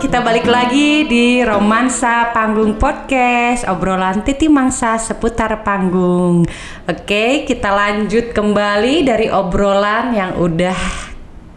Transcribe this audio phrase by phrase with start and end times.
[0.00, 6.48] Kita balik lagi di Romansa Panggung Podcast, obrolan Titi Mangsa seputar panggung.
[6.88, 10.72] Oke, kita lanjut kembali dari obrolan yang udah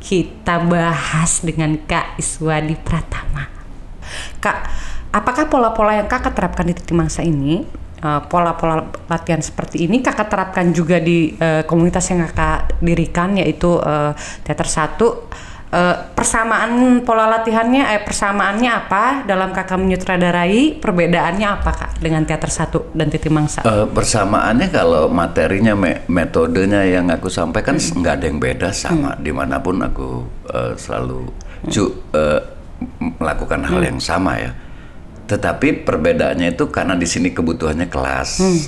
[0.03, 3.47] kita bahas dengan Kak Iswadi Pratama.
[4.43, 4.59] Kak,
[5.15, 7.63] apakah pola-pola yang Kakak terapkan di Titi Mangsa ini
[8.03, 13.77] uh, pola-pola latihan seperti ini kakak terapkan juga di uh, komunitas yang kakak dirikan yaitu
[13.77, 14.11] uh,
[14.43, 15.29] teater satu
[15.71, 22.51] uh, persamaan pola latihannya eh persamaannya apa dalam kakak menyutradarai perbedaannya apa kak dengan teater
[22.51, 28.03] satu dan titi mangsa uh, persamaannya kalau materinya me metodenya yang aku sampaikan hmm.
[28.03, 29.21] nggak ada yang beda sama hmm.
[29.23, 30.09] di mana pun aku
[30.51, 31.31] uh, selalu
[31.71, 31.83] cu
[32.13, 32.41] uh,
[33.17, 33.89] melakukan hal hmm.
[33.95, 34.51] yang sama ya
[35.31, 38.59] tetapi perbedaannya itu karena di sini kebutuhannya kelas hmm.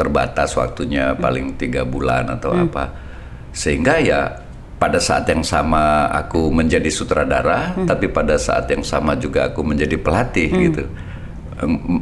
[0.00, 1.20] terbatas waktunya hmm.
[1.20, 2.64] paling tiga bulan atau hmm.
[2.72, 2.84] apa,
[3.52, 4.45] sehingga ya
[4.76, 7.88] pada saat yang sama aku menjadi sutradara, hmm.
[7.88, 10.62] tapi pada saat yang sama juga aku menjadi pelatih hmm.
[10.68, 10.84] gitu,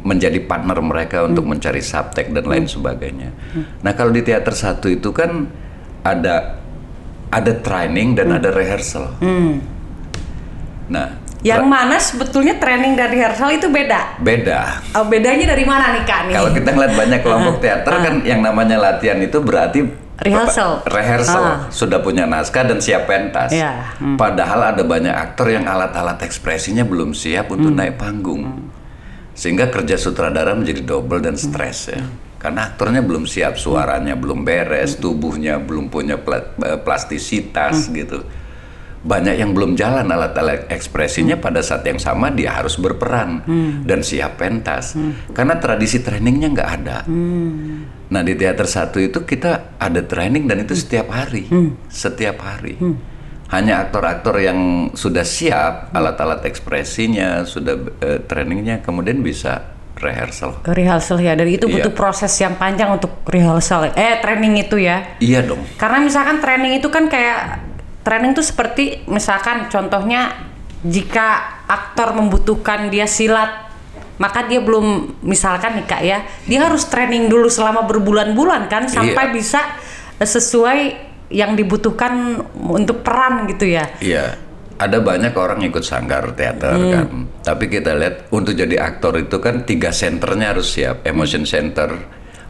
[0.03, 1.55] menjadi partner mereka untuk hmm.
[1.55, 2.73] mencari subtek dan lain hmm.
[2.75, 3.29] sebagainya.
[3.55, 3.63] Hmm.
[3.79, 5.47] Nah kalau di teater satu itu kan
[6.03, 6.59] ada
[7.31, 8.37] ada training dan hmm.
[8.43, 9.15] ada rehearsal.
[9.23, 9.63] Hmm.
[10.91, 14.17] Nah yang mana sebetulnya training dan rehearsal itu beda?
[14.17, 14.81] Beda.
[14.97, 16.19] Oh, bedanya dari mana nih Kak?
[16.25, 16.33] Nih?
[16.33, 20.71] Kalau kita ngeliat banyak kelompok teater kan yang namanya latihan itu berarti rehearsal.
[20.87, 21.57] Rehearsal ah.
[21.71, 23.51] sudah punya naskah dan siap pentas.
[23.51, 23.95] Ya.
[23.99, 24.15] Hmm.
[24.15, 27.79] Padahal ada banyak aktor yang alat-alat ekspresinya belum siap untuk hmm.
[27.79, 28.43] naik panggung.
[28.45, 28.67] Hmm.
[29.35, 31.99] Sehingga kerja sutradara menjadi double dan stres ya.
[31.99, 32.39] Hmm.
[32.39, 34.21] Karena aktornya belum siap, suaranya hmm.
[34.21, 37.93] belum beres, tubuhnya belum punya eh, plastisitas hmm.
[37.99, 38.19] gitu
[39.05, 41.45] banyak yang belum jalan alat-alat ekspresinya hmm.
[41.45, 43.85] pada saat yang sama dia harus berperan hmm.
[43.85, 45.29] dan siap pentas hmm.
[45.37, 46.97] karena tradisi trainingnya nggak ada.
[47.05, 47.85] Hmm.
[48.09, 50.81] Nah di teater satu itu kita ada training dan itu hmm.
[50.81, 51.89] setiap hari, hmm.
[51.89, 52.77] setiap hari.
[52.77, 52.97] Hmm.
[53.49, 55.97] Hanya aktor-aktor yang sudah siap hmm.
[55.97, 60.59] alat-alat ekspresinya, sudah uh, trainingnya, kemudian bisa rehearsal.
[60.67, 61.97] Rehearsal ya, dari itu butuh iya.
[61.97, 63.95] proses yang panjang untuk rehearsal.
[63.95, 65.17] Eh training itu ya?
[65.23, 65.63] Iya dong.
[65.79, 67.63] Karena misalkan training itu kan kayak
[68.05, 70.35] training tuh seperti misalkan contohnya
[70.85, 73.64] jika aktor membutuhkan dia silat
[74.17, 79.31] maka dia belum misalkan nih kak ya dia harus training dulu selama berbulan-bulan kan sampai
[79.31, 79.33] iya.
[79.33, 79.61] bisa
[80.21, 80.79] sesuai
[81.33, 84.39] yang dibutuhkan untuk peran gitu ya iya
[84.75, 86.91] ada banyak orang ikut sanggar teater hmm.
[86.91, 87.07] kan
[87.43, 91.91] tapi kita lihat untuk jadi aktor itu kan tiga senternya harus siap emotion center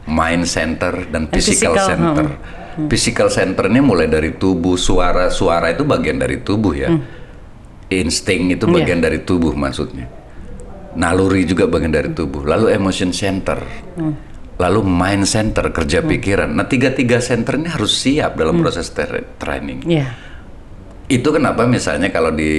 [0.05, 2.91] mind center dan physical, physical center hmm Hmm.
[2.91, 6.91] Physical center ini mulai dari tubuh, suara, suara itu bagian dari tubuh ya.
[6.91, 7.01] Hmm.
[7.87, 8.73] Insting itu iya.
[8.75, 9.05] bagian yeah.
[9.07, 10.11] dari tubuh maksudnya.
[10.95, 12.43] Naluri juga bagian dari tubuh.
[12.43, 13.59] Lalu emotion center.
[13.95, 14.15] Hmm.
[14.55, 16.09] Lalu mind center, kerja hmm.
[16.15, 16.49] pikiran.
[16.55, 18.63] Nah, tiga-tiga center ini harus siap dalam hmm.
[18.63, 18.87] proses
[19.39, 19.83] training.
[19.83, 20.35] Yeah
[21.05, 22.49] itu kenapa misalnya kalau di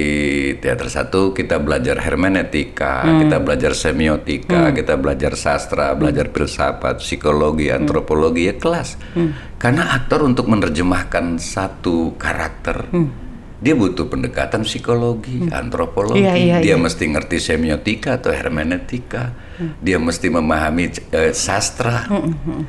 [0.63, 3.27] teater satu kita belajar hermeneutika, hmm.
[3.27, 4.75] kita belajar semiotika, hmm.
[4.79, 7.83] kita belajar sastra, belajar filsafat, psikologi, hmm.
[7.83, 8.95] antropologi ya kelas.
[9.11, 9.35] Hmm.
[9.59, 13.26] Karena aktor untuk menerjemahkan satu karakter, hmm.
[13.57, 15.53] Dia butuh pendekatan psikologi, hmm.
[15.53, 16.77] antropologi, iya, iya, dia iya.
[16.77, 19.81] mesti ngerti semiotika atau hermeneutika, hmm.
[19.81, 22.05] dia mesti memahami uh, sastra.
[22.05, 22.33] Hmm.
[22.37, 22.63] Hmm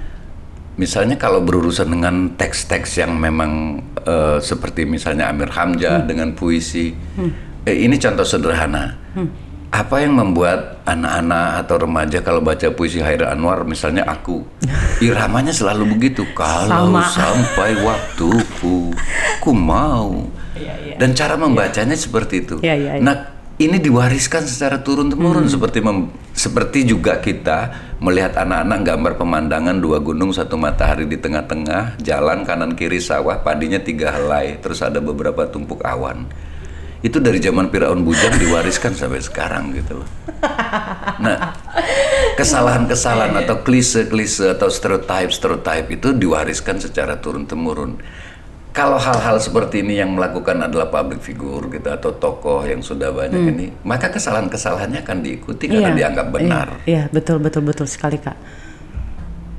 [0.78, 6.08] misalnya kalau berurusan dengan teks-teks yang memang uh, seperti misalnya Amir Hamzah hmm.
[6.08, 7.66] dengan puisi, hmm.
[7.66, 8.94] eh, ini contoh sederhana.
[9.12, 9.28] Hmm.
[9.68, 14.40] Apa yang membuat anak-anak atau remaja kalau baca puisi Hair Anwar, misalnya aku,
[15.04, 16.24] iramanya selalu begitu.
[16.32, 17.04] Kalau Sama.
[17.12, 18.96] sampai waktuku,
[19.44, 20.24] ku mau.
[20.58, 20.94] Ya, ya.
[20.98, 22.02] Dan cara membacanya ya.
[22.02, 22.56] seperti itu.
[22.60, 23.02] Ya, ya, ya.
[23.02, 23.16] Nah,
[23.58, 25.54] ini diwariskan secara turun temurun hmm.
[25.58, 31.98] seperti mem, seperti juga kita melihat anak-anak gambar pemandangan dua gunung satu matahari di tengah-tengah
[31.98, 36.30] jalan kanan kiri sawah padinya tiga helai terus ada beberapa tumpuk awan
[36.98, 40.08] itu dari zaman Firaun Bujang diwariskan sampai sekarang gitu loh.
[41.22, 41.54] Nah,
[42.34, 48.02] kesalahan-kesalahan atau klise-klise atau stereotype-stereotype itu diwariskan secara turun temurun
[48.72, 53.40] kalau hal-hal seperti ini yang melakukan adalah public figure gitu atau tokoh yang sudah banyak
[53.40, 53.52] hmm.
[53.56, 56.66] ini, maka kesalahan-kesalahannya akan diikuti karena iya, dianggap benar.
[56.84, 58.36] Iya, iya, betul betul betul sekali kak.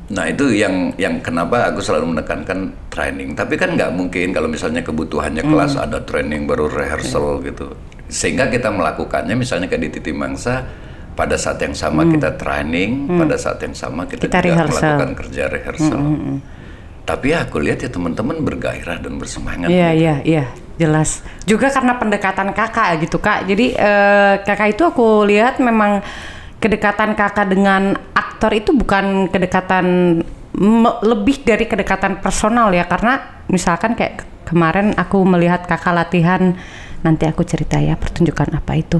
[0.10, 3.38] Nah itu yang yang kenapa aku selalu menekankan training.
[3.38, 5.52] Tapi kan nggak mungkin kalau misalnya kebutuhannya hmm.
[5.54, 7.54] kelas ada training baru rehearsal yeah.
[7.54, 7.68] gitu.
[8.10, 10.66] Sehingga kita melakukannya misalnya kayak di Titi Mangsa
[11.14, 12.12] pada saat yang sama hmm.
[12.18, 13.20] kita training, hmm.
[13.22, 14.82] pada saat yang sama kita, kita juga rehearsal.
[14.82, 16.00] melakukan kerja rehearsal.
[16.00, 16.16] Hmm.
[16.16, 16.59] hmm, hmm.
[17.10, 19.66] Tapi aku lihat ya teman-teman bergairah dan bersemangat.
[19.66, 20.02] Iya, gitu.
[20.06, 20.46] iya, iya,
[20.78, 21.26] jelas.
[21.50, 23.50] Juga karena pendekatan kakak gitu kak.
[23.50, 26.06] Jadi eh, kakak itu aku lihat memang
[26.62, 30.22] kedekatan kakak dengan aktor itu bukan kedekatan
[31.02, 32.86] lebih dari kedekatan personal ya.
[32.86, 36.54] Karena misalkan kayak kemarin aku melihat kakak latihan
[37.02, 39.00] nanti aku cerita ya pertunjukan apa itu.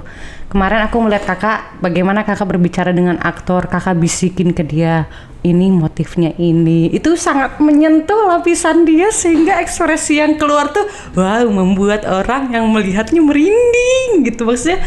[0.50, 5.06] Kemarin aku melihat kakak bagaimana kakak berbicara dengan aktor, kakak bisikin ke dia
[5.46, 6.90] ini motifnya ini.
[6.90, 13.22] Itu sangat menyentuh lapisan dia sehingga ekspresi yang keluar tuh wow membuat orang yang melihatnya
[13.22, 14.82] merinding gitu maksudnya.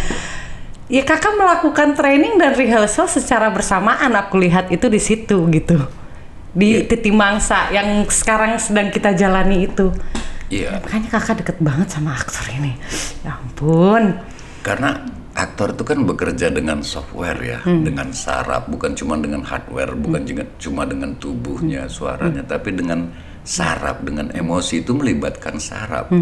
[0.92, 5.80] Ya kakak melakukan training dan rehearsal secara bersamaan aku lihat itu di situ gitu
[6.52, 9.88] di Titi Mangsa yang sekarang sedang kita jalani itu.
[10.52, 10.84] Iya.
[10.84, 12.76] Makanya kakak deket banget sama aktor ini.
[13.24, 14.20] Ya ampun.
[14.60, 15.00] Karena
[15.32, 20.44] aktor itu kan bekerja dengan software ya, dengan saraf, bukan cuma dengan hardware, bukan juga
[20.60, 23.08] cuma dengan tubuhnya, suaranya, tapi dengan
[23.42, 26.12] saraf, dengan emosi itu melibatkan saraf.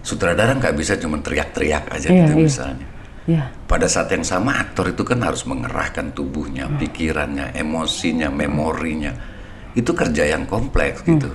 [0.00, 2.42] Sutradara nggak bisa cuma teriak-teriak aja Iya, gitu iya.
[2.46, 2.86] misalnya.
[3.22, 3.44] Ya.
[3.70, 9.14] Pada saat yang sama aktor itu kan harus mengerahkan tubuhnya, pikirannya, emosinya, memorinya.
[9.78, 11.30] Itu kerja yang kompleks gitu.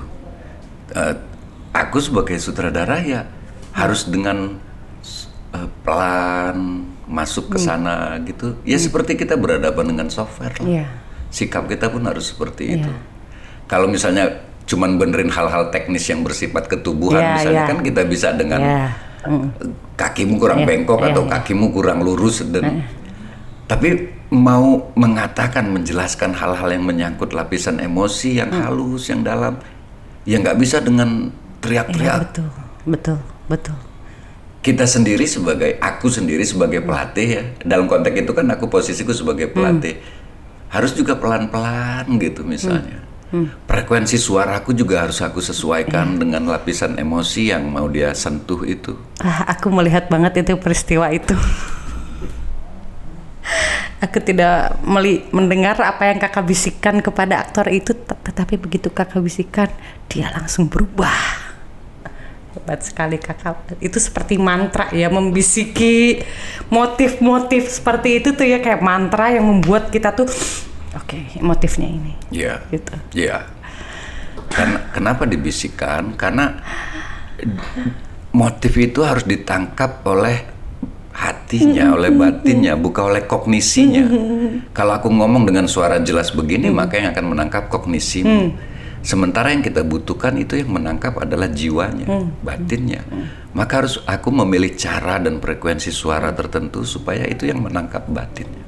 [0.95, 1.15] Eh,
[1.77, 3.29] aku sebagai sutradara ya
[3.77, 4.57] harus dengan
[5.53, 8.57] eh, pelan masuk ke sana gitu.
[8.67, 10.67] Ya seperti kita berhadapan dengan software lah.
[10.67, 10.85] Iya.
[11.31, 12.91] Sikap kita pun harus seperti itu.
[13.67, 17.69] Kalau misalnya cuman benerin hal-hal teknis yang bersifat ketubuhan Iya, misalnya iya.
[17.71, 18.83] kan kita bisa dengan Ya.
[19.27, 19.47] Mm.
[19.95, 21.31] kakimu kurang Iya, bengkok iya, atau iya.
[21.39, 22.83] kakimu kurang lurus dan
[23.67, 28.59] tapi mau mengatakan menjelaskan hal-hal yang menyangkut lapisan emosi yang Mm.
[28.67, 29.59] halus yang dalam
[30.23, 32.17] ya nggak bisa dengan Teriak-teriak.
[32.29, 32.47] Betul,
[32.85, 33.17] betul,
[33.47, 33.77] betul.
[34.57, 37.43] kita sendiri sebagai aku sendiri sebagai pelatih ya.
[37.63, 39.95] Dalam konteks itu kan aku posisiku sebagai pelatih.
[40.67, 42.99] Harus juga pelan-pelan gitu misalnya.
[43.63, 48.95] Frekuensi suaraku juga harus aku sesuaikan dengan lapisan emosi yang mau dia sentuh itu.
[49.19, 51.35] Ah, aku melihat banget itu peristiwa itu.
[53.97, 59.23] aku tidak meli- mendengar apa yang kakak bisikan kepada aktor itu, tet- tetapi begitu kakak
[59.23, 59.71] bisikan,
[60.07, 61.46] dia langsung berubah.
[62.67, 63.79] Hebat sekali kakak.
[63.79, 66.19] Itu seperti mantra ya, membisiki
[66.67, 70.27] motif-motif seperti itu tuh ya kayak mantra yang membuat kita tuh,
[70.91, 72.11] oke motifnya ini.
[72.27, 72.91] ya Gitu.
[73.15, 73.47] Iya.
[74.51, 76.19] Karena kenapa dibisikkan?
[76.19, 76.59] Karena
[78.35, 80.43] motif itu harus ditangkap oleh
[81.15, 84.11] hatinya, oleh batinnya, bukan oleh kognisinya.
[84.75, 88.75] Kalau aku ngomong dengan suara jelas begini, maka yang akan menangkap kognisimu.
[89.05, 92.07] Sementara yang kita butuhkan itu yang menangkap adalah jiwanya,
[92.43, 93.01] batinnya.
[93.55, 98.63] Maka harus aku memilih cara dan frekuensi suara tertentu supaya itu yang menangkap batinnya.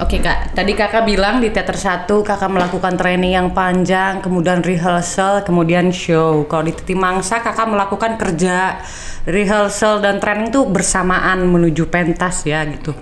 [0.00, 5.44] Oke kak, tadi kakak bilang di teater satu kakak melakukan training yang panjang, kemudian rehearsal,
[5.44, 6.48] kemudian show.
[6.48, 8.80] Kalau di Titi Mangsa kakak melakukan kerja
[9.28, 12.96] rehearsal dan training tuh bersamaan menuju pentas ya gitu.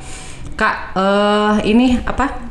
[0.58, 2.50] Kak, eh ini apa?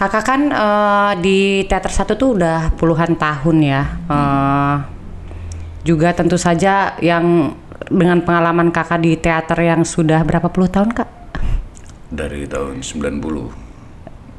[0.00, 3.82] Kakak kan eh, di teater satu tuh udah puluhan tahun ya.
[4.08, 4.76] Eh,
[5.84, 7.52] juga tentu saja yang
[7.92, 11.08] dengan pengalaman kakak di teater yang sudah berapa puluh tahun kak?
[12.08, 13.20] Dari tahun 90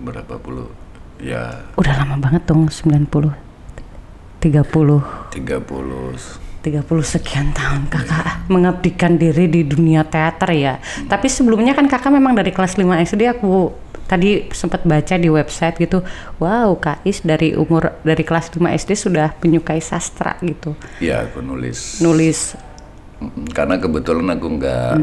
[0.02, 0.68] berapa puluh
[1.22, 3.08] ya Udah lama banget dong 90
[4.42, 5.32] 30 30
[6.62, 10.74] 30 sekian tahun kakak mengabdikan diri di dunia teater ya.
[11.10, 13.74] Tapi sebelumnya kan kakak memang dari kelas 5 SD aku
[14.06, 16.02] tadi sempat baca di website gitu.
[16.38, 20.74] Wow, Kak Is dari umur dari kelas 5 SD sudah menyukai sastra gitu.
[21.02, 22.00] Ya aku nulis.
[22.00, 22.56] Nulis
[23.22, 24.98] Mm, Karena kebetulan aku nggak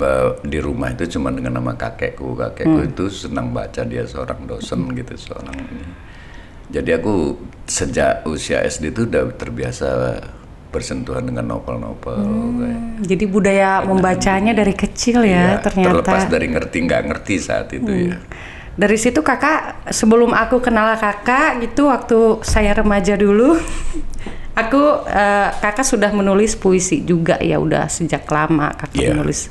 [0.00, 2.32] ba- di rumah itu cuma dengan nama kakekku.
[2.32, 5.84] Kakekku itu senang baca dia seorang dosen gitu seorang ini.
[6.72, 7.36] Jadi aku
[7.68, 9.88] sejak usia SD itu udah terbiasa
[10.70, 12.22] bersentuhan dengan novel-novel.
[12.56, 12.80] kayak.
[13.02, 16.00] jadi budaya membacanya dari kecil ya, Ya, ternyata.
[16.00, 18.16] Terlepas dari ngerti nggak ngerti saat itu ya.
[18.70, 23.58] Dari situ kakak sebelum aku kenal kakak gitu waktu saya remaja dulu,
[24.60, 29.12] aku eh, kakak sudah menulis puisi juga ya udah sejak lama kakak Iya.
[29.12, 29.50] menulis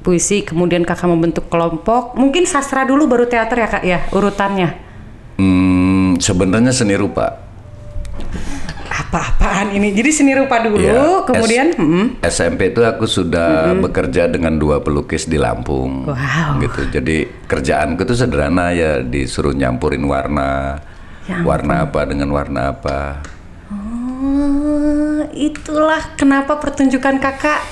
[0.00, 4.70] puisi kemudian kakak membentuk kelompok mungkin sastra dulu baru teater ya kak ya urutannya
[5.36, 7.45] Hmm, sebenarnya seni rupa.
[9.06, 14.26] Apa-apaan ini jadi seni rupa dulu Ya, kemudian S- hmm, SMP itu aku sudah bekerja
[14.26, 16.04] dengan dua pelukis di Lampung.
[16.04, 16.58] Wow.
[16.58, 16.90] Gitu.
[16.92, 20.82] Jadi kerjaanku itu sederhana ya disuruh nyampurin warna.
[21.26, 23.22] Ya warna apa dengan warna apa.
[23.68, 27.62] Oh, itulah kenapa pertunjukan kakak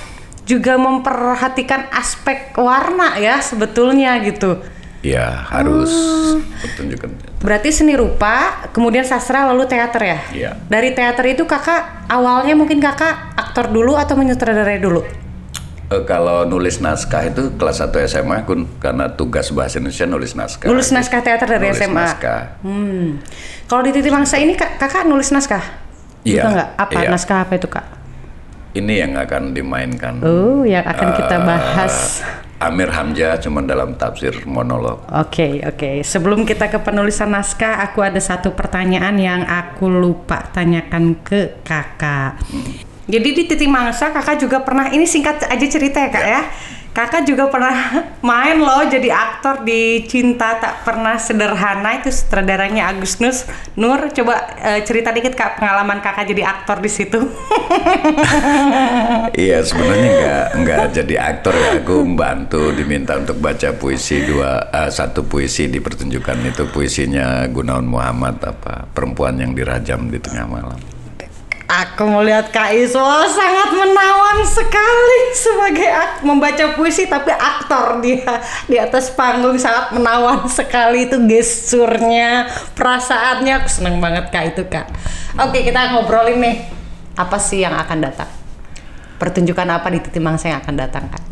[0.43, 4.61] juga memperhatikan aspek warna ya sebetulnya gitu.
[5.01, 6.41] Ya, harus Oh.
[6.61, 7.11] pertunjukan.
[7.45, 10.19] Berarti seni rupa, kemudian sastra lalu teater ya?
[10.33, 10.51] Iya.
[10.65, 15.05] Dari teater itu kakak awalnya mungkin kakak aktor dulu atau menyutradarai dulu?
[15.85, 20.65] Eh, kalau nulis naskah itu kelas 1 SMA kun karena tugas bahasa Indonesia nulis naskah.
[20.65, 21.93] Nulis naskah teater dari Nulis SMA.
[22.01, 22.41] naskah.
[22.65, 23.21] Hmm.
[23.69, 25.61] Kalau di Titi Mangsa ini kak, kakak nulis naskah?
[26.25, 26.69] Iya, Juga nggak?
[26.81, 27.09] Apa iya.
[27.13, 27.87] naskah apa itu kak?
[28.75, 30.19] ini yang akan dimainkan.
[30.19, 31.95] Oh, yang akan kita Eh, bahas.
[32.63, 35.03] Amir Hamzah cuma dalam tafsir monolog.
[35.11, 36.07] Oke, oke.
[36.07, 42.39] Sebelum kita ke penulisan naskah, aku ada satu pertanyaan yang aku lupa tanyakan ke kakak.
[43.05, 46.43] Jadi di titik mangsa kakak juga pernah, ini singkat aja cerita ya kak ya.
[46.95, 47.75] Kakak juga pernah
[48.31, 54.15] main loh jadi aktor di Cinta Tak Pernah Sederhana itu sutradaranya Agus Nus Nur.
[54.15, 57.19] Coba eh, cerita dikit kak pengalaman kakak jadi aktor di situ.
[59.35, 61.83] Iya sebenarnya nggak nggak jadi aktor ya.
[61.83, 67.89] Aku membantu diminta untuk baca puisi dua eh, satu puisi di pertunjukan itu puisinya Gunawan
[67.91, 70.94] Muhammad apa perempuan yang dirajam di tengah malam.
[71.75, 78.39] Aku melihat Kak Iswa sangat menawan sekali sebagai ak- membaca puisi tapi aktor dia
[78.71, 82.47] di atas panggung sangat menawan sekali itu gesturnya,
[82.79, 84.87] perasaannya aku seneng banget Kak itu Kak.
[85.43, 86.57] Oke kita ngobrolin nih
[87.19, 88.31] apa sih yang akan datang?
[89.19, 91.23] Pertunjukan apa di Titi Mangsa yang akan datang Kak?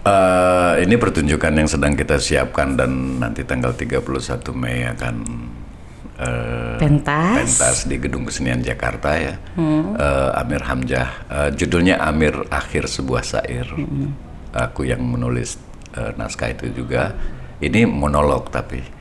[0.00, 5.14] Eh, ini pertunjukan yang sedang kita siapkan dan nanti tanggal 31 Mei akan
[6.20, 7.36] eh, Pentas.
[7.40, 9.34] pentas di Gedung Kesenian Jakarta ya.
[9.56, 11.08] Eh, Amir Hamzah.
[11.26, 13.64] Eh, judulnya Amir Akhir Sebuah Sair.
[14.52, 15.56] Aku yang menulis
[15.96, 17.16] eh, naskah itu juga.
[17.60, 18.99] Ini monolog tapi.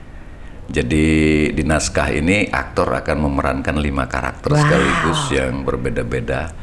[0.69, 1.05] Jadi
[1.49, 4.61] di naskah ini aktor akan memerankan lima karakter Wow.
[4.61, 6.53] sekaligus yang berbeda-beda.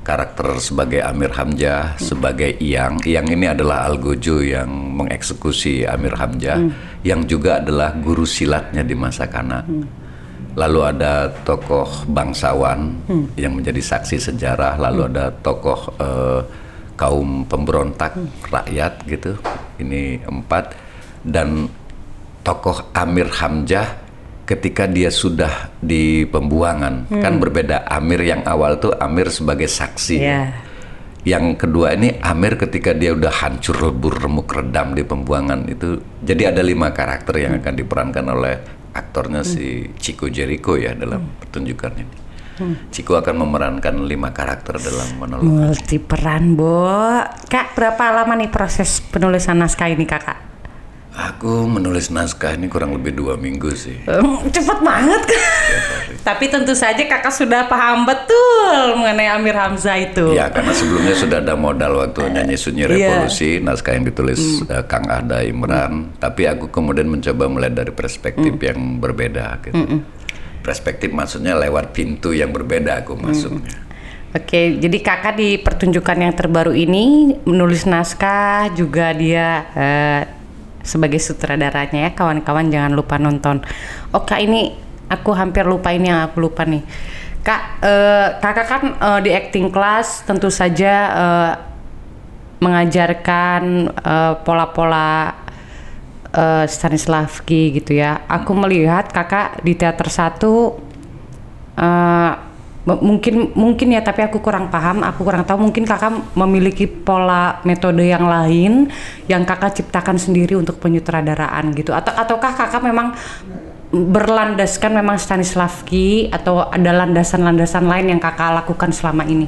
[0.00, 3.04] Karakter sebagai Amir Hamzah, sebagai Iyang.
[3.04, 6.64] Iyang ini adalah Algojo yang mengeksekusi Amir Hamzah,
[7.04, 9.68] yang juga adalah guru silatnya di masa kanak.
[10.56, 13.04] Lalu ada tokoh bangsawan
[13.36, 16.40] yang menjadi saksi sejarah, lalu ada tokoh eh,
[16.96, 18.16] kaum pemberontak
[18.48, 19.36] rakyat gitu.
[19.76, 20.72] Ini empat
[21.24, 21.68] dan
[22.42, 24.02] tokoh Amir Hamzah
[24.42, 27.08] ketika dia sudah di pembuangan.
[27.08, 30.18] Kan berbeda Amir yang awal tuh Amir sebagai saksi.
[30.18, 30.42] Iya.
[31.22, 36.50] yang kedua ini Amir ketika dia udah hancur lebur remuk redam di pembuangan itu jadi
[36.50, 38.58] ada lima karakter yang akan diperankan oleh
[38.90, 42.16] aktornya si Chico Jericho ya dalam pertunjukan ini.
[42.92, 45.46] Chico akan memerankan lima karakter dalam monolog.
[45.46, 46.84] Multi peran, Bo.
[47.48, 50.41] Kak, berapa lama nih proses penulisan naskah ini, Kakak?
[51.42, 53.98] Aku menulis naskah ini kurang lebih dua minggu sih
[54.54, 55.42] Cepet banget kan?
[56.22, 60.38] Tapi tentu saja kakak sudah paham betul mengenai Amir Hamzah itu.
[60.38, 63.26] Ya karena sebelumnya sudah ada modal waktu nyanyi sunyi Iya.
[63.26, 66.14] revolusi naskah yang ditulis eh, Kang Ada Imran.
[66.22, 69.58] Tapi aku kemudian mencoba melihat dari perspektif yang berbeda.
[69.66, 70.06] Gitu.
[70.62, 73.82] Perspektif maksudnya lewat pintu yang berbeda aku masuknya.
[74.32, 80.22] Oke, jadi kakak di pertunjukan yang terbaru ini menulis naskah juga dia eh,
[80.82, 83.62] sebagai sutradaranya ya kawan-kawan jangan lupa nonton.
[84.10, 84.74] Oh kak ini
[85.08, 86.82] aku hampir lupa ini yang aku lupa nih.
[87.42, 91.52] Kak, eh, kakak kan eh, di acting class tentu saja eh,
[92.62, 95.34] mengajarkan eh, pola-pola
[96.30, 98.22] eh, Stanislavski gitu ya.
[98.30, 100.78] Aku melihat kakak di teater satu
[101.74, 102.32] eh,
[102.82, 108.02] mungkin mungkin ya tapi aku kurang paham, aku kurang tahu mungkin kakak memiliki pola metode
[108.02, 108.90] yang lain
[109.30, 113.14] yang kakak ciptakan sendiri untuk penyutradaraan gitu atau ataukah kakak memang
[113.92, 119.46] berlandaskan memang Stanislavski atau ada landasan-landasan lain yang kakak lakukan selama ini?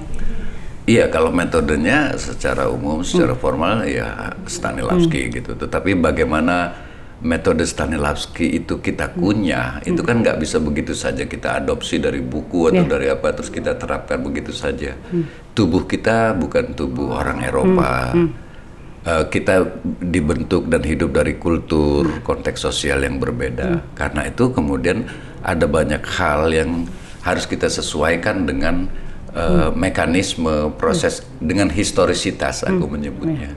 [0.84, 5.56] Iya kalau metodenya secara umum, secara formal ya Stanislavski gitu.
[5.56, 6.76] Tetapi bagaimana
[7.24, 12.68] metode Stanislavski itu kita kunyah, itu kan nggak bisa begitu saja kita adopsi dari buku
[12.68, 12.90] atau Ya.
[12.90, 14.92] dari apa terus kita terapkan begitu saja.
[15.56, 18.12] Tubuh kita bukan tubuh orang Eropa.
[19.04, 19.68] Eh, kita
[20.00, 23.84] dibentuk dan hidup dari kultur, konteks sosial yang berbeda.
[23.92, 25.04] Karena itu kemudian
[25.44, 26.88] ada banyak hal yang
[27.20, 28.88] harus kita sesuaikan dengan
[29.36, 33.52] eh, mekanisme proses dengan historisitas aku menyebutnya.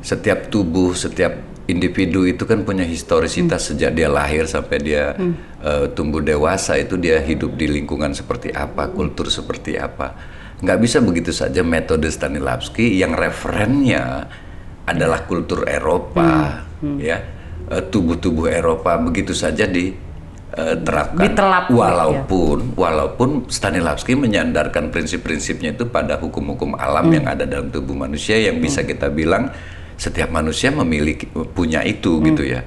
[0.00, 5.18] Setiap tubuh, setiap individu itu kan punya historisitas sejak dia lahir sampai dia
[5.62, 10.14] eh, tumbuh dewasa itu dia hidup di lingkungan seperti apa, kultur seperti apa.
[10.62, 14.30] Nggak bisa begitu saja metode Stanislavski yang referennya
[14.86, 16.62] adalah kultur Eropa,
[17.02, 17.18] ya.
[17.66, 21.18] Eh, tubuh-tubuh Eropa begitu saja diterapkan.
[21.18, 28.38] Ditelap, walaupun walaupun Stanislavski menyandarkan prinsip-prinsipnya itu pada hukum-hukum alam yang ada dalam tubuh manusia
[28.38, 29.50] yang bisa kita bilang
[29.96, 32.60] setiap manusia memiliki punya itu gitu ya.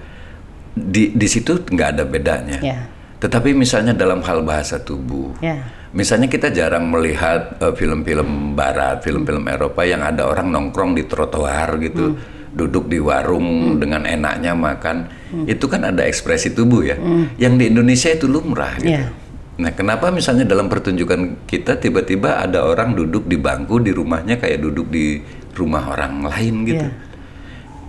[0.74, 2.60] Di di situ nggak ada bedanya.
[2.62, 2.80] Ya.
[3.20, 5.60] Tetapi misalnya dalam hal bahasa tubuh, Ya.
[5.92, 11.76] misalnya kita jarang melihat eh, film-film Barat, film-film Eropa yang ada orang nongkrong di trotoar
[11.84, 12.16] gitu,
[12.56, 15.12] duduk di warung dengan enaknya makan,
[15.46, 16.96] itu kan ada ekspresi tubuh ya.
[17.36, 19.04] Yang di Indonesia itu lumrah gitu.
[19.04, 19.12] Ya.
[19.60, 24.64] Nah, kenapa misalnya dalam pertunjukan kita tiba-tiba ada orang duduk di bangku di rumahnya kayak
[24.64, 25.20] duduk di
[25.60, 26.88] rumah orang lain gitu.
[26.88, 27.09] Iya.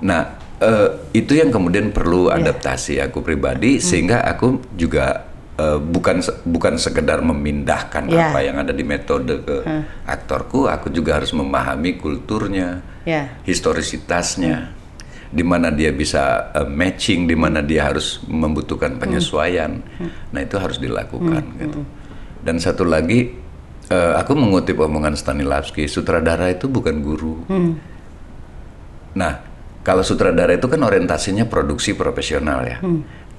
[0.00, 0.22] Nah,
[0.58, 2.40] eh, itu yang kemudian perlu Iya.
[2.40, 3.84] adaptasi aku pribadi Hmm.
[3.84, 5.28] sehingga aku juga
[5.60, 8.32] eh, bukan bukan sekedar memindahkan Iya.
[8.32, 9.60] apa yang ada di metode ke
[10.08, 13.36] aktorku, aku juga harus memahami kulturnya, Ya.
[13.44, 14.72] historisitasnya,
[15.28, 19.84] di mana dia bisa eh, matching, di mana dia harus membutuhkan penyesuaian.
[20.32, 21.44] Nah itu harus dilakukan.
[21.60, 21.80] Gitu.
[22.40, 23.36] Dan satu lagi,
[23.86, 27.44] eh, aku mengutip omongan Stanislavski, sutradara itu bukan guru.
[29.12, 29.32] Nah,
[29.80, 32.78] kalau sutradara itu kan orientasinya produksi profesional ya.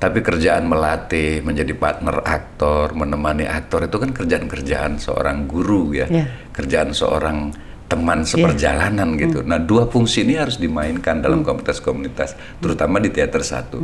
[0.02, 6.10] Tapi kerjaan melatih, menjadi partner aktor, menemani aktor itu kan kerjaan-kerjaan seorang guru ya.
[6.10, 6.26] Ya.
[6.50, 7.54] Kerjaan seorang
[7.86, 9.46] teman seperjalanan gitu.
[9.46, 13.78] Nah, dua fungsi ini harus dimainkan dalam komunitas-komunitas, terutama di teater satu.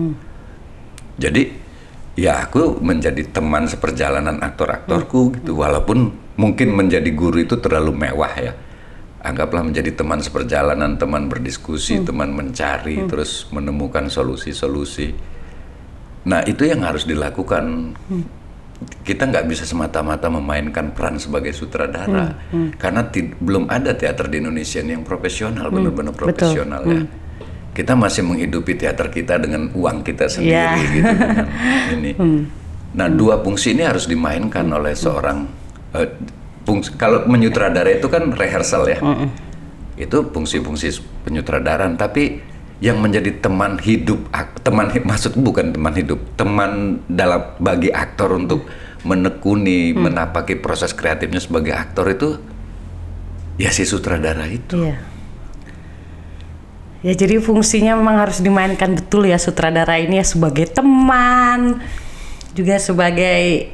[1.22, 1.54] Jadi,
[2.18, 5.62] ya aku menjadi teman seperjalanan aktor-aktorku gitu.
[5.62, 8.54] Walaupun mungkin menjadi guru itu terlalu mewah ya
[9.20, 15.12] anggaplah menjadi teman seperjalanan, teman berdiskusi, teman mencari, terus menemukan solusi-solusi.
[16.24, 17.96] Nah itu yang harus dilakukan.
[18.78, 22.38] Kita nggak bisa semata-mata memainkan peran sebagai sutradara,
[22.78, 27.02] karena ti- belum ada teater di Indonesia yang profesional, benar-benar profesional ya.
[27.74, 30.78] Kita masih menghidupi teater kita dengan uang kita sendiri Ya.
[30.88, 31.10] gitu.
[31.10, 31.46] dengan
[31.98, 32.12] ini.
[32.94, 35.46] Nah dua fungsi ini harus dimainkan oleh seorang
[35.94, 36.10] eh,
[36.68, 39.00] fungsi, kalau menyutradara itu kan rehearsal ya.
[39.96, 42.44] Itu fungsi-fungsi penyutradaran, tapi
[42.78, 44.30] yang menjadi teman hidup
[44.62, 48.68] teman maksud bukan teman hidup, teman dalam bagi aktor untuk
[49.08, 52.38] menekuni, menapaki proses kreatifnya sebagai aktor itu
[53.58, 54.78] ya si sutradara itu.
[54.78, 54.98] Iya.
[57.06, 61.80] Ya jadi fungsinya memang harus dimainkan betul ya sutradara ini ya sebagai teman,
[62.58, 63.70] juga sebagai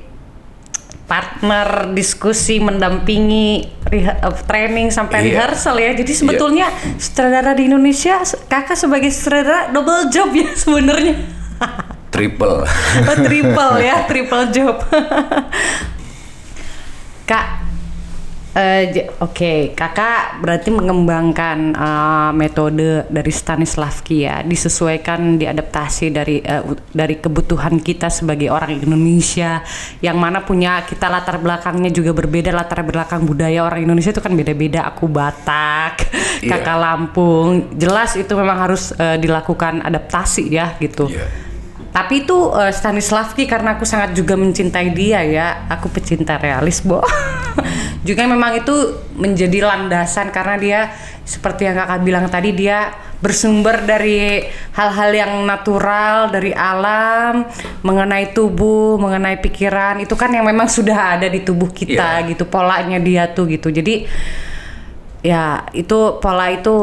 [1.03, 4.07] partner diskusi mendampingi eh,
[4.47, 5.45] training sampai Iya.
[5.45, 5.91] rehearsal ya.
[5.93, 11.15] Jadi sebetulnya sutradara di Indonesia kakak sebagai sutradara double job ya sebenarnya.
[12.09, 12.65] Triple.
[13.09, 14.75] Oh, triple ya, triple job.
[17.23, 17.62] Kak,
[18.87, 26.77] j- oke, kakak berarti mengembangkan eh, metode dari Stanislavski ya, disesuaikan, diadaptasi dari eh, u-
[26.87, 29.65] dari kebutuhan kita sebagai orang Indonesia,
[29.99, 34.33] yang mana punya kita latar belakangnya juga berbeda, latar belakang budaya orang Indonesia itu kan
[34.33, 34.85] beda-beda.
[34.85, 36.13] Aku Batak,
[36.45, 36.53] Iya.
[36.53, 41.09] kakak Lampung, jelas itu memang harus eh, dilakukan adaptasi ya gitu.
[41.09, 41.42] Iya.
[41.93, 45.69] Tapi itu eh, Stanislavski karena aku sangat juga mencintai dia ya.
[45.69, 47.05] Aku pecinta realis, Bo.
[48.07, 48.73] juga memang itu
[49.15, 50.79] menjadi landasan karena dia
[51.23, 52.91] seperti yang Kakak bilang tadi dia
[53.23, 54.43] bersumber dari
[54.75, 57.47] hal-hal yang natural dari alam
[57.79, 60.03] mengenai tubuh, mengenai pikiran.
[60.03, 62.27] Itu kan yang memang sudah ada di tubuh kita Iya.
[62.35, 63.71] gitu polanya dia tuh gitu.
[63.71, 64.03] Jadi
[65.23, 66.75] ya itu pola itu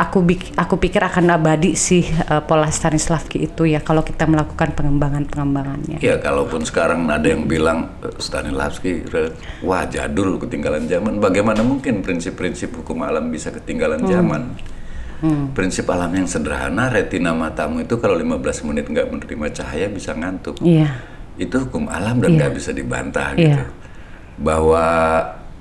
[0.00, 0.24] aku
[0.56, 6.00] aku pikir akan abadi sih eh, pola Stanislavski itu ya kalau kita melakukan pengembangan pengembangannya.
[6.00, 9.04] Ya kalaupun sekarang ada yang bilang "Eh, Stanislavski
[9.60, 11.20] wah jadul ketinggalan zaman.
[11.20, 14.56] Bagaimana mungkin prinsip-prinsip hukum alam bisa ketinggalan zaman?
[15.52, 20.56] Prinsip alam yang sederhana, retina matamu itu kalau 15 menit nggak menerima cahaya bisa ngantuk.
[20.64, 20.96] Iya.
[21.36, 23.52] Itu hukum alam dan nggak bisa dibantah gitu.
[23.52, 23.68] Iya.
[24.40, 24.84] Bahwa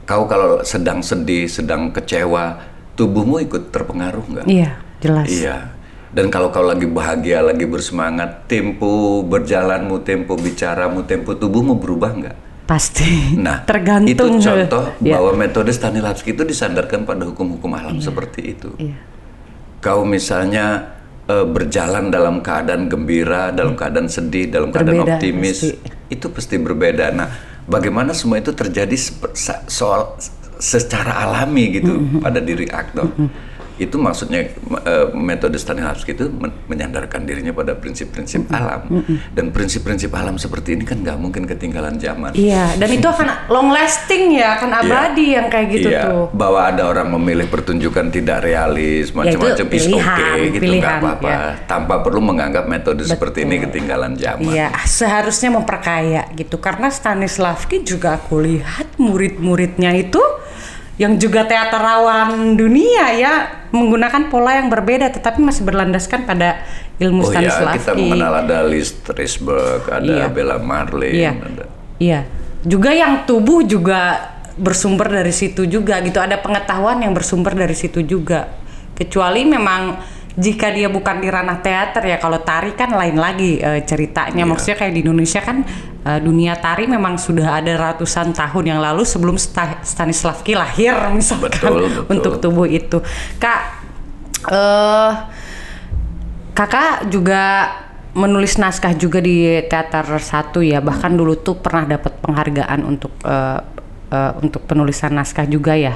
[0.08, 2.69] kau kalau sedang sedih, sedang kecewa,
[3.00, 4.46] tubuhmu ikut terpengaruh nggak?
[4.46, 5.32] Iya, jelas.
[5.32, 5.72] Iya.
[6.12, 12.38] Dan kalau kau lagi bahagia, lagi bersemangat, tempo berjalanmu, tempo bicaramu, tempo tubuhmu berubah nggak?
[12.68, 13.08] Pasti.
[13.46, 15.16] Nah, tergantung itu contoh Iya.
[15.16, 18.70] bahwa metode Stanislavski itu disandarkan pada hukum-hukum alam seperti itu.
[18.76, 18.98] Iya.
[19.80, 26.10] Kau misalnya eh, berjalan dalam keadaan gembira, dalam keadaan sedih, dalam keadaan Berbeda, optimis, pasti.
[26.10, 27.06] itu pasti berbeda.
[27.14, 27.30] Nah,
[27.64, 28.98] bagaimana semua itu terjadi
[29.70, 30.18] soal
[30.60, 32.20] secara alami gitu Mm-hmm.
[32.20, 33.08] pada diri aktor.
[33.80, 34.52] Itu maksudnya
[34.84, 38.60] eh, metode Stanislavski itu men- menyandarkan dirinya pada prinsip-prinsip Mm-hmm.
[38.60, 38.82] alam.
[39.32, 42.36] Dan prinsip-prinsip alam seperti ini kan nggak mungkin ketinggalan zaman.
[42.36, 46.28] Iya, dan itu akan long lasting ya, akan abadi yang kayak gitu Iya, tuh.
[46.36, 51.40] bahwa ada orang memilih pertunjukan tidak realis, macam-macam is pilihan, okay gitu nggak apa-apa, ya.
[51.64, 54.44] tanpa perlu menganggap metode seperti ini ketinggalan zaman.
[54.52, 56.60] Iya, seharusnya memperkaya gitu.
[56.60, 60.20] Karena Stanislavski juga aku lihat murid-muridnya itu
[61.00, 63.34] yang juga teaterawan dunia ya
[63.72, 66.60] menggunakan pola yang berbeda tetapi masih berlandaskan pada
[67.00, 67.78] ilmu Oh ya, Stanislavski.
[67.80, 70.28] kita mengenal ada Liz Trisberg, ada Iya.
[70.28, 71.32] Bella Marlin, Iya.
[71.40, 71.66] ada
[72.00, 72.20] Iya.
[72.68, 74.20] Juga yang tubuh juga
[74.60, 76.20] bersumber dari situ juga gitu.
[76.20, 78.52] Ada pengetahuan yang bersumber dari situ juga.
[78.92, 79.96] Kecuali memang
[80.36, 84.50] jika dia bukan di ranah teater ya kalau tari kan lain lagi eh, ceritanya Iya.
[84.50, 85.66] maksudnya kayak di Indonesia kan
[86.06, 91.50] eh, dunia tari memang sudah ada ratusan tahun yang lalu sebelum Sta- Stanislavski lahir misalkan
[91.50, 92.04] Betul, betul.
[92.08, 93.02] untuk tubuh itu
[93.38, 93.60] kak
[94.48, 95.12] eh
[96.54, 97.72] kakak juga
[98.10, 103.60] menulis naskah juga di teater satu ya bahkan dulu tuh pernah dapat penghargaan untuk eh,
[104.10, 105.96] eh, untuk penulisan naskah juga ya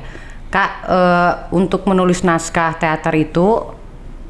[0.50, 3.48] kak eh, untuk menulis naskah teater itu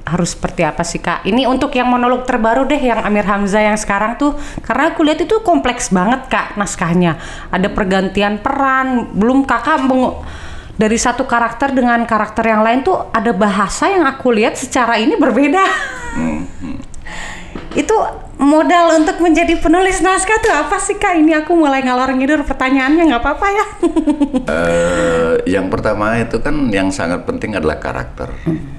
[0.04, 1.24] harus seperti apa sih kak?
[1.24, 5.24] Ini untuk yang monolog terbaru deh yang Amir Hamzah yang sekarang tuh karena aku lihat
[5.24, 7.18] itu kompleks banget kak naskahnya
[7.50, 10.20] ada pergantian peran belum kakak meng-
[10.74, 15.14] dari satu karakter dengan karakter yang lain tuh ada bahasa yang aku lihat secara ini
[15.16, 15.64] berbeda.
[17.74, 17.98] itu
[18.38, 21.18] modal untuk menjadi penulis naskah tuh apa sih kak?
[21.18, 23.66] Ini aku mulai ngalor ngidur pertanyaannya nggak apa-apa ya?
[24.50, 28.30] Eh, yang pertama itu kan yang sangat penting adalah karakter.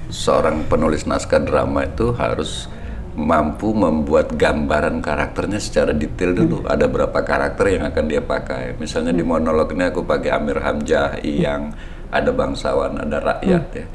[0.09, 2.69] Seorang penulis naskah drama itu harus
[3.15, 6.67] mampu membuat gambaran karakternya secara detail dulu.
[6.67, 8.75] Ada berapa karakter yang akan dia pakai.
[8.75, 11.71] Misalnya di monolog ini aku pakai Amir Hamzah, Iyang,
[12.11, 13.85] ada bangsawan, ada rakyat ya.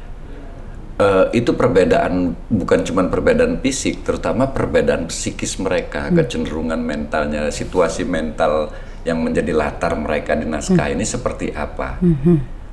[1.01, 8.69] Eh, itu perbedaan bukan cuma perbedaan fisik, terutama perbedaan psikis mereka, kecenderungan mentalnya, situasi mental
[9.01, 11.97] yang menjadi latar mereka di naskah ini seperti apa.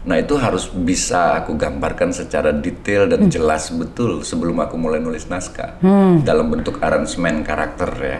[0.08, 5.28] Nah itu harus bisa aku gambarkan secara detail dan jelas betul sebelum aku mulai nulis
[5.28, 5.76] naskah.
[6.24, 8.18] Dalam bentuk aransemen karakter ya.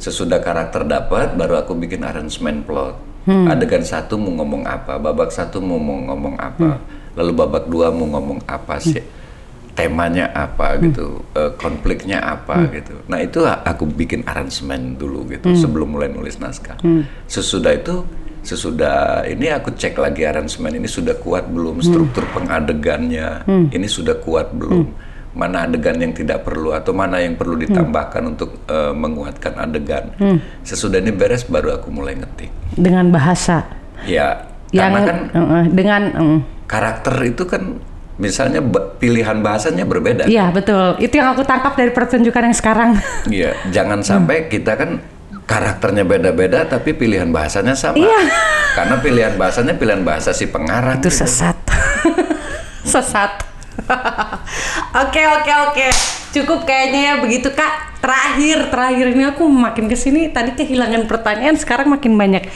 [0.00, 2.96] Sesudah karakter dapat, baru aku bikin aransemen plot.
[3.24, 6.76] Adegan satu mau ngomong apa, babak satu mau ngomong apa,
[7.16, 9.00] lalu babak dua mau ngomong apa sih,
[9.72, 13.00] temanya apa gitu, eh, konfliknya apa gitu.
[13.08, 16.76] Nah itu aku bikin aransemen dulu gitu sebelum mulai nulis naskah.
[17.24, 18.04] Sesudah itu,
[18.44, 24.52] sesudah ini aku cek lagi aransemen ini sudah kuat belum, struktur pengadegannya ini sudah kuat
[24.52, 24.92] belum?
[25.34, 30.14] Mana adegan yang tidak perlu atau mana yang perlu ditambahkan untuk eh, menguatkan adegan.
[30.62, 32.54] Sesudah ini beres baru aku mulai ngetik.
[32.78, 33.66] Dengan bahasa?
[34.06, 36.38] Ya, yang karena kan eh, dengan eh,
[36.70, 37.82] karakter itu kan
[38.14, 38.62] misalnya
[39.02, 40.30] pilihan bahasanya berbeda.
[40.30, 42.90] Iya betul, itu yang aku tangkap dari pertunjukan yang sekarang.
[43.26, 45.02] Iya, jangan sampai kita kan
[45.44, 48.00] karakternya beda-beda tapi pilihan bahasanya sama.
[48.00, 48.20] Iya.
[48.74, 50.98] Karena pilihan bahasanya pilihan bahasa si pengarang.
[50.98, 51.24] itu gitu.
[51.24, 51.58] sesat,
[52.92, 53.32] sesat.
[55.04, 55.86] Oke oke oke,
[56.30, 57.98] cukup kayaknya ya begitu kak.
[57.98, 62.46] Terakhir terakhir ini aku makin ke sini tadi kehilangan pertanyaan, sekarang makin banyak.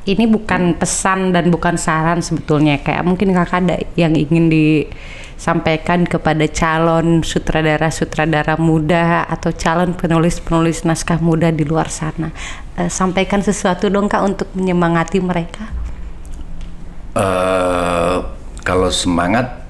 [0.00, 6.48] Ini bukan pesan dan bukan saran sebetulnya kayak mungkin kakak ada yang ingin disampaikan kepada
[6.48, 12.32] calon sutradara-sutradara muda atau calon penulis-penulis naskah muda di luar sana.
[12.80, 15.68] Eh, sampaikan sesuatu dong kak untuk menyemangati mereka.
[17.12, 18.16] Eh,
[18.64, 19.60] kalau semangat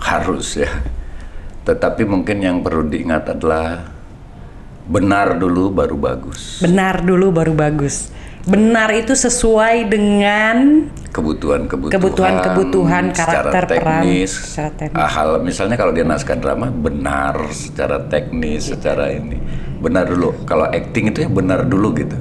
[0.00, 0.70] harus ya.
[1.68, 3.84] Tetapi mungkin yang perlu diingat adalah
[4.88, 6.64] benar dulu baru bagus.
[6.64, 8.08] Benar dulu baru bagus.
[8.48, 15.02] Benar itu sesuai dengan Kebutuhan-kebutuhan, Kebutuhan-kebutuhan, secara karakter, peran, teknis, secara teknis.
[15.02, 19.36] ah, hal misalnya kalau dia naskah drama benar secara teknis, secara ini
[19.84, 20.32] benar dulu.
[20.48, 22.16] Kalau acting itu ya benar dulu gitu.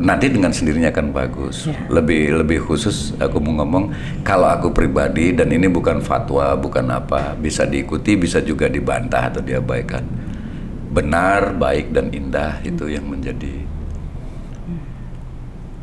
[0.00, 1.68] Nanti dengan sendirinya akan bagus.
[1.92, 3.92] Lebih lebih khusus aku mau ngomong
[4.24, 9.44] kalau aku pribadi dan ini bukan fatwa, bukan apa, bisa diikuti, bisa juga dibantah atau
[9.44, 10.00] diabaikan.
[10.90, 13.69] Benar, baik dan indah itu yang menjadi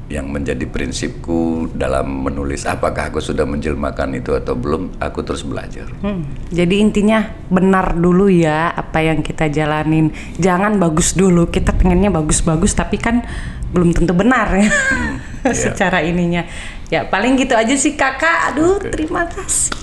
[0.07, 5.83] yang menjadi prinsipku dalam menulis apakah aku sudah menjelmakan itu atau belum aku terus belajar
[5.99, 10.13] Hmm, Jadi intinya benar dulu ya apa yang kita jalanin.
[10.37, 11.49] Jangan bagus dulu.
[11.49, 13.25] Kita pengennya bagus-bagus tapi kan
[13.67, 14.69] belum tentu benar ya.
[15.43, 15.51] iya.
[15.51, 16.47] Secara ininya.
[16.87, 18.55] Ya paling gitu aja sih kakak.
[18.55, 19.75] Aduh terima kasih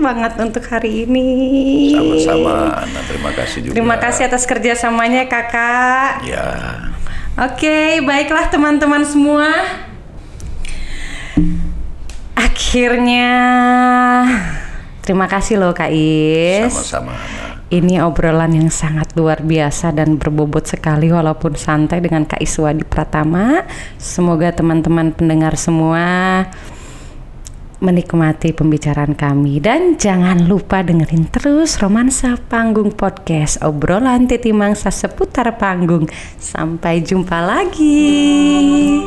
[0.00, 1.28] banget untuk hari ini.
[1.92, 6.24] sama-sama Ana terima kasih juga Terima kasih atas kerjasamanya kakak.
[6.24, 6.46] ya
[7.38, 9.46] Oke, baiklah teman-teman semua.
[12.34, 13.30] Akhirnya,
[15.06, 16.74] terima kasih loh Kak Is.
[16.74, 17.14] sama-sama
[17.70, 23.62] Ini obrolan yang sangat luar biasa dan berbobot sekali walaupun santai dengan Kak Iswadi Pratama.
[24.02, 26.42] Semoga teman-teman pendengar semua
[27.78, 35.54] menikmati pembicaraan kami dan jangan lupa dengerin terus Romansa Panggung Podcast obrolan titi mangsa seputar
[35.58, 39.06] panggung sampai jumpa lagi.